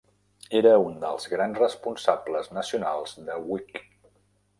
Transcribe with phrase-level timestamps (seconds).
[0.59, 3.83] Era un dels grans responsables nacionals de Whig.